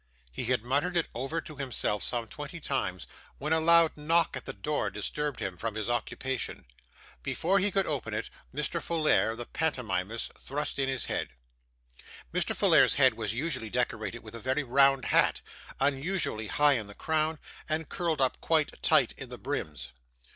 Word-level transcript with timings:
He 0.31 0.45
had 0.45 0.63
muttered 0.63 0.97
it 0.97 1.09
over 1.13 1.41
to 1.41 1.55
himself 1.57 2.01
some 2.03 2.25
twenty 2.25 2.59
times, 2.59 3.05
when 3.37 3.53
a 3.53 3.59
loud 3.59 3.95
knock 3.95 4.35
at 4.35 4.45
the 4.45 4.51
door 4.53 4.89
disturbed 4.89 5.39
him 5.39 5.57
from 5.57 5.75
his 5.75 5.89
occupation. 5.89 6.65
Before 7.21 7.59
he 7.59 7.69
could 7.69 7.85
open 7.85 8.11
it, 8.15 8.31
Mr. 8.51 8.81
Folair, 8.81 9.35
the 9.37 9.45
pantomimist, 9.45 10.33
thrust 10.39 10.79
in 10.79 10.89
his 10.89 11.05
head. 11.05 11.29
Mr. 12.33 12.55
Folair's 12.55 12.95
head 12.95 13.13
was 13.13 13.35
usually 13.35 13.69
decorated 13.69 14.23
with 14.23 14.33
a 14.33 14.39
very 14.39 14.63
round 14.63 15.05
hat, 15.05 15.41
unusually 15.79 16.47
high 16.47 16.73
in 16.73 16.87
the 16.87 16.95
crown, 16.95 17.37
and 17.69 17.87
curled 17.89 18.21
up 18.21 18.41
quite 18.41 18.81
tight 18.81 19.13
in 19.17 19.29
the 19.29 19.37
brims. 19.37 19.89